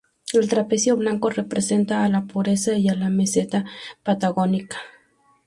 El 0.33 0.49
trapecio 0.49 0.97
blanco 0.97 1.29
representa 1.29 2.03
a 2.03 2.09
la 2.09 2.25
pureza 2.25 2.73
y 2.73 2.89
a 2.89 2.95
la 2.95 3.11
meseta 3.11 3.65
patagónica. 4.01 4.77